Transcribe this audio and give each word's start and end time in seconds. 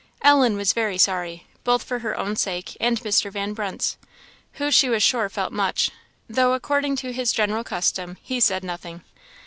Ellen 0.23 0.57
was 0.57 0.73
very 0.73 0.97
sorry, 0.97 1.45
both 1.63 1.83
for 1.83 1.99
her 1.99 2.17
own 2.17 2.35
sake 2.35 2.75
and 2.81 2.99
Mr. 3.01 3.31
Van 3.31 3.53
Brunt's, 3.53 3.97
who 4.53 4.71
she 4.71 4.89
was 4.89 5.03
sure 5.03 5.29
felt 5.29 5.53
much, 5.53 5.91
though, 6.27 6.53
according 6.53 6.95
to 6.95 7.13
his 7.13 7.31
general 7.31 7.63
custom, 7.63 8.17
he 8.23 8.39
said 8.39 8.63
nothing. 8.63 9.03